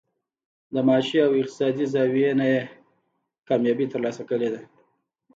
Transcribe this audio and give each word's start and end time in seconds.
د 0.73 0.75
معاشي 0.87 1.17
او 1.25 1.31
اقتصادي 1.41 1.85
زاويې 1.93 2.31
نه 2.39 2.45
ئې 2.51 2.61
کاميابي 3.47 3.85
تر 3.93 3.99
لاسه 4.05 4.23
کړې 4.29 4.49
ده 4.53 4.61